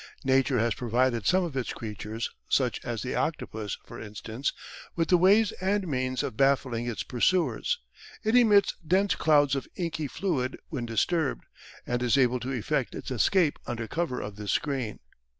Nature 0.23 0.57
has 0.57 0.73
provided 0.73 1.27
some 1.27 1.43
of 1.43 1.55
its 1.55 1.73
creatures, 1.73 2.31
such 2.49 2.83
as 2.83 3.03
the 3.03 3.13
octopus, 3.13 3.77
for 3.85 4.01
instance, 4.01 4.51
with 4.95 5.09
the 5.09 5.15
ways 5.17 5.51
and 5.61 5.87
means 5.87 6.23
of 6.23 6.35
baffling 6.35 6.87
its 6.87 7.03
pursuers. 7.03 7.77
It 8.23 8.35
emits 8.35 8.73
dense 8.87 9.13
clouds 9.13 9.55
of 9.55 9.67
inky 9.75 10.07
fluid 10.07 10.57
when 10.69 10.87
disturbed, 10.87 11.45
and 11.85 12.01
is 12.01 12.17
able 12.17 12.39
to 12.39 12.51
effect 12.51 12.95
its 12.95 13.11
escape 13.11 13.59
under 13.67 13.87
cover 13.87 14.19
of 14.19 14.37
this 14.37 14.51
screen. 14.51 15.01